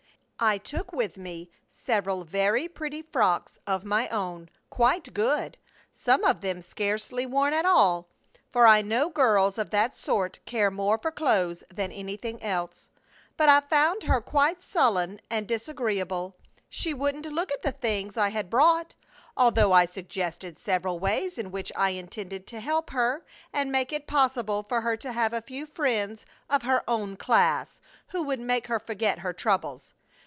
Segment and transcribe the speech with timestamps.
[0.43, 5.55] I took with me several very pretty frocks of my own, quite good,
[5.93, 8.07] some of them scarcely worn at all,
[8.49, 12.89] for I know girls of that sort care more for clothes than anything else.
[13.37, 16.35] But I found her quite sullen and disagreeable.
[16.67, 18.95] She wouldn't look at the things I had brought,
[19.37, 23.23] although I suggested several ways in which I intended to help her
[23.53, 27.79] and make it possible for her to have a few friends of her own class
[28.07, 29.93] who would make her forget her troubles.